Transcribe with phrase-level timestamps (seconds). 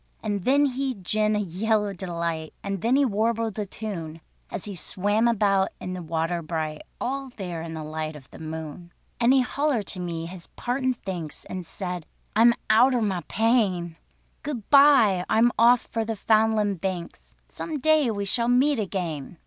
[0.23, 4.65] And then he gin a yell of delight, And then he warbled a tune, As
[4.65, 8.91] he swam about in the water bright, All there in the light of the moon.
[9.19, 13.95] And he hollered to me his partin' thanks, And said: "I am outer my pain;
[14.41, 15.23] Good bye!
[15.29, 19.37] I'm off for the 'Foundland Banks; Some day we shall meet again."